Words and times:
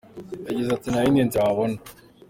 Yagize 0.47 0.69
ati 0.73 0.87
“Nta 0.89 0.99
yindi 1.03 1.27
nzira 1.27 1.47
wabona. 1.47 1.77